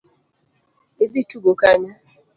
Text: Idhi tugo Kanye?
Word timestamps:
Idhi 1.03 1.21
tugo 1.29 1.51
Kanye? 1.61 1.91